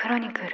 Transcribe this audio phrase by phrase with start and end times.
[0.00, 0.46] クロニクル。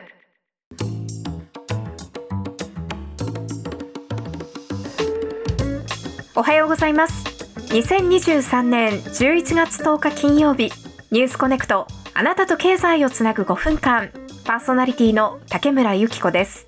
[6.34, 7.24] おはようございます。
[7.72, 10.72] 2023年11月10日金曜日
[11.12, 14.10] ニュースコネクトあなたと経済をつなぐ5分間
[14.44, 16.66] パーソナリティの竹村由紀子です。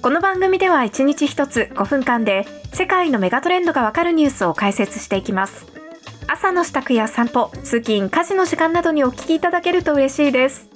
[0.00, 5.66] この番組では1日1つ5分間で世界のメガトレンドがわかるニュースを解説していきます。
[6.28, 10.71] 朝の支度や散歩、通勤、家事の時間などにお聞きいただけると嬉しいです。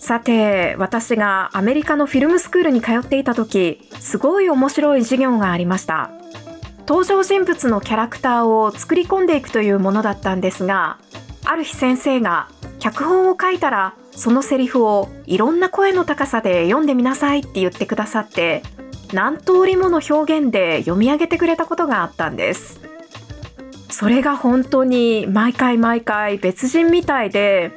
[0.00, 6.10] さて、私がアメリカのフィルムスクールに通っていた時、すごい面白い授業がありました。
[6.88, 10.98] 登場人物のキャラクターを作り込んでいくというものだったんですが、
[11.44, 18.62] ある日先生が脚本を書いたらそのセリフをいろんな声の高さで読んでみなさいって言ってくださって
[19.12, 22.80] 何通りもの表現で読み上げてくれたことがあったんです
[23.88, 27.72] それが本当に毎回毎回別人みたいで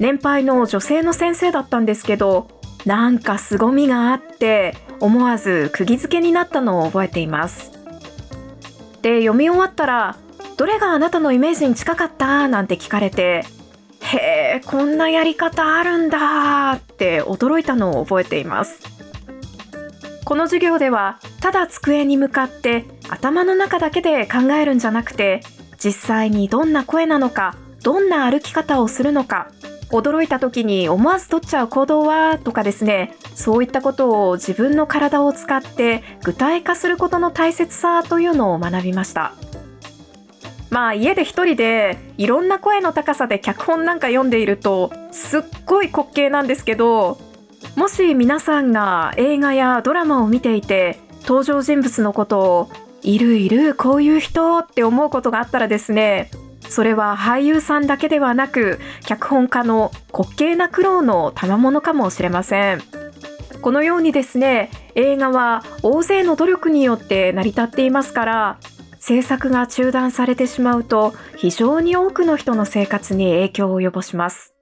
[0.00, 2.48] 年配の女性の先生だったんですけど
[2.86, 7.70] なんか凄みがあって思わず釘付けになったのを覚えています。
[9.02, 10.16] で読み終わったら
[10.56, 12.48] どれがあなたのイメージに近かった？
[12.48, 13.44] なんて聞かれて
[14.00, 14.16] へ
[14.56, 18.80] えこんなやり方あるんだって驚いたのを覚えています。
[20.24, 25.40] この授業ではただ机に向かって頭の中だけで考えるんじゃなくて
[25.82, 29.50] 実際にどんな声なのかどんな歩き方をするのか
[29.92, 32.38] 驚いた時に思わず取っちゃう行動は？
[32.38, 39.34] とかですねそういったことを自分の体を使って具体化することの大切さというのを学びました。
[40.70, 47.18] まあ家で一人でいろんな声の高さで脚本なんか読んでいるとすっごい滑稽なんですけど
[47.74, 52.70] もし皆さんが映画やドラマを見ていて登場人物のことを
[53.02, 56.30] いるいるこういう人って思うことがあったらですね
[56.70, 62.82] それは俳優さんだけではなく脚本家の滑稽な苦労の賜物かもしれません。
[63.60, 68.58] このようにですね映画は大勢の努力によって成り立っていますから
[68.98, 74.54] 制作が中断されてしまうと非常に多くの人の生活に影響を及ぼします。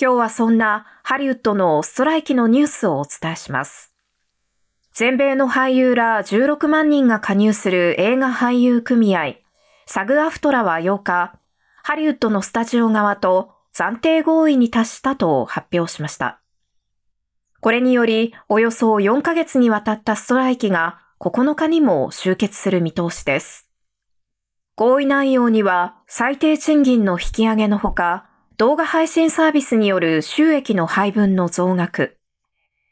[0.00, 3.92] 今日はそんなハリウッドのストライキのニュースをお伝えします。
[4.92, 9.34] 全米の俳優ら16万人が加入する映画俳優組合、
[9.90, 11.40] サグアフトラは8日、
[11.82, 16.42] ハリウッドのスタジオ側と暫定合意に達したと発表しました。
[17.62, 23.70] これにより、およそ4ヶ月にわたったストライキが9日にも終結する見通しです。
[24.76, 28.28] 合意内容には最低賃金の引き上げのほか、
[28.58, 32.18] 動画配信サービスによる収益の配分の増額、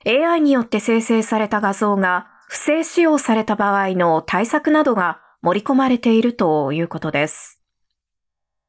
[0.06, 7.62] AI によって生成された画像が不正使用された場合の対策などが盛り込まれているということです。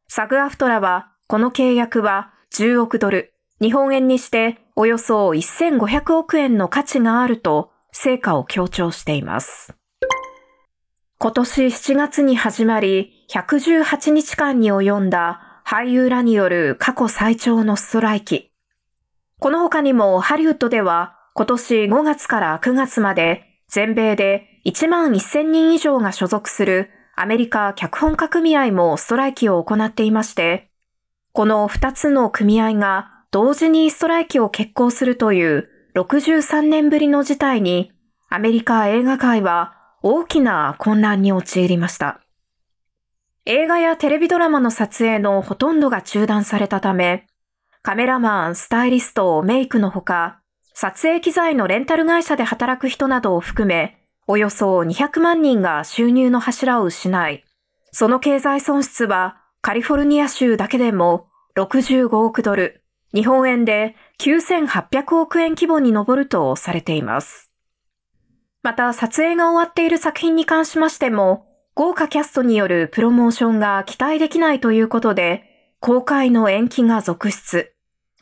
[0.07, 9.73] サグアフトラは、この契約は10億ドル、日本円にしておよそ1500億円の価値があると成果を強調しています。
[11.17, 18.51] 今年7月に始まり、118日間に及んだ俳優らによる過去最長のストライキ。
[19.39, 30.69] この他にもハリウッドでは今年5月から9月まで全米で1万1000人以上が所属するアメリカ脚本家組合もストライキを行っていまして、
[31.31, 37.93] この2つの組合が同時にストライキを決行するという63年ぶりの事態に
[38.29, 39.73] アメリカ映画界は
[40.03, 42.19] 大きな混乱に陥りました。
[43.45, 47.25] 映画やテレビドラマの撮影のほとんどが中断されたため、
[47.83, 50.41] カメラマン、スタイリスト、メイクのほか、
[50.73, 53.96] 撮影機材のレンタル会社で働く人などを含め、
[54.29, 57.45] およそ200万人が収入の柱を失い、
[57.91, 62.83] その経済損失はカリフォルニア州だけでも65億ドル、
[63.13, 67.51] 日本円で9800億円規模に上るとされています。
[68.63, 77.73] また撮影が終わっている作品に関しましても、豪華キャストによるプロモーションが期待できないということで、公開の延期が続出。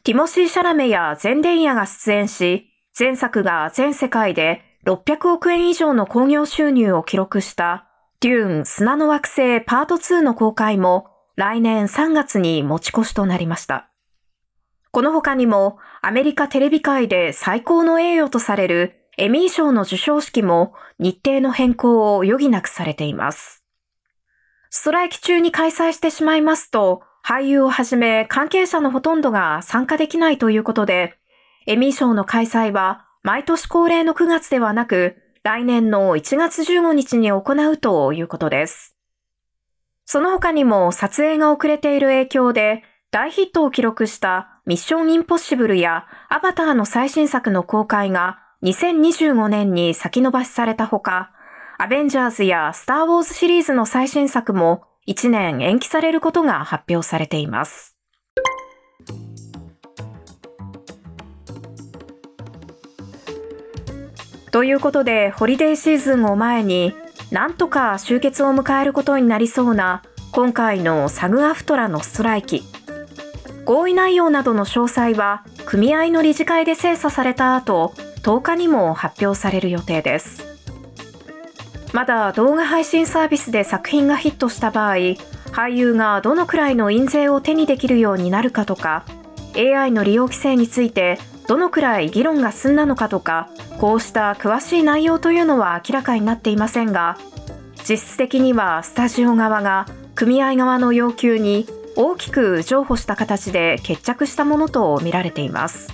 [0.03, 7.87] ティモシー・シャラメやゼンデイヤが出演し、前作が全世界で600億円以上の興行収入を記録した
[8.19, 13.89] デューン砂の惑星パート2の公開も来年3月に持ち越しとなりました。
[14.91, 23.65] この他にもアメリカテレビ界で最高の栄誉とされるエミー賞の授賞式も日程の変更を余儀なくされています。
[24.69, 31.17] ストライキ中に開催してしまいますと、俳優をはじめ関係者のほとんどが参加できないということで、
[31.65, 38.95] エミー賞の開催は毎年恒例の9月ではなく、来年の1月15日に行うということです。
[40.05, 51.31] その他にも撮影が遅れている影響で、大ヒットを記録したミッションインポッシブルやアバターの最新作の公開が2025年に先延ばしされたほか、
[51.79, 57.94] アベンジャーズやスター・ウォーズシリーズの最新作も1年延期されることが発表されています。
[64.55, 66.95] ということで、ホリデーシーズンを前に、
[67.29, 72.63] なんとか終結を迎えることになりそうな今回のサグアフトラのストライキ。
[73.65, 80.45] 合意内容などの詳細は組合の理事会で精査された後、10日にも発表される予定です。
[81.91, 84.95] まだ動画配信サービスで作品がヒットした場合、
[85.51, 89.03] 俳優がどのくらいの印税を手にできるようになるかとか、
[89.57, 93.49] AI の利用規制についてどのくらい議論が進んだのかとか、
[93.79, 97.17] こうした詳しい内容というのは明らかになっていませんが、
[97.87, 105.93] 実質的にはスタジオ側が組合側の要求に大きく譲歩した形で決着したものとみられています。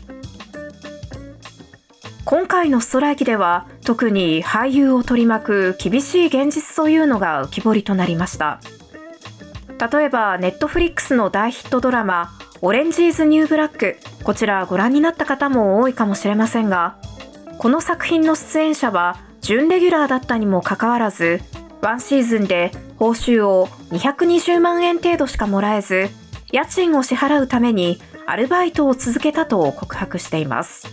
[2.23, 8.61] 今回のストライキでは特に俳優を取り巻く厳しい現実というのが浮き彫りとなりました。
[9.91, 12.31] 例えばネットフリックスの大ヒットドラマ
[12.61, 16.97] オレンジ・イズ・ニュー・ブラックこちらご覧になった方も多いかもしれませんが
[17.57, 21.41] この作品の出演者は準レギュラーだったにもかかわらず
[21.81, 26.09] ワンシーズンで報酬を220万円程度しかもらえず
[26.51, 30.87] 家賃を支払うためにアルバイトを続けたと告白しています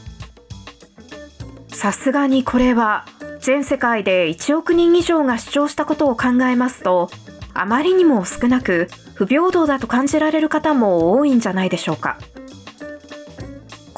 [1.68, 3.04] さすがにこれは
[3.40, 7.10] 全世界で1億人以上が視聴したことを考えますと
[7.54, 12.18] あまりにも少なく不平等だと感じられる方も多いんじゃないでしょうか。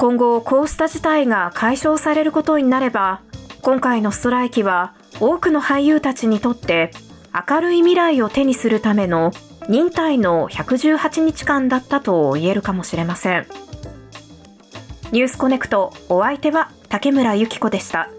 [0.01, 3.21] 今後こうした事態が解消されることになれば、
[3.61, 6.89] 今回のストライキは多くの俳優たちにとって
[7.47, 9.31] 明るい未来を手にするための
[9.69, 13.45] 忍耐の118日間だったと言えるかもしれません。
[15.11, 18.09] ニュースコネクトお相手は竹村由紀子でした。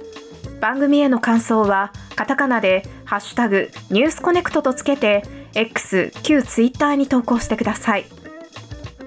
[0.61, 5.25] 番組への感想はカタカナでハッシュタグニュースコネクトとつけて
[5.57, 8.05] X、旧 Twitter に投稿してください。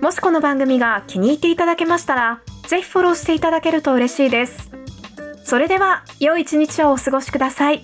[0.01, 4.71] もしこの番組が気に入っていただけましたら、ぜひフォローしていただけると嬉しいです。
[5.43, 7.83] それでは、良い一日をお過ごしください。